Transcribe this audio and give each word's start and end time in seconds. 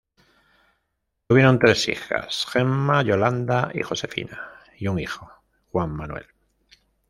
Tuvieron 1.27 1.59
tres 1.59 1.87
hijas, 1.87 2.47
Gemma, 2.51 3.03
Yolanda 3.03 3.69
y 3.71 3.83
Josefina, 3.83 4.49
y 4.75 4.87
un 4.87 4.97
hijo, 4.97 5.31
Juan 5.71 5.91
Manuel. 5.91 6.25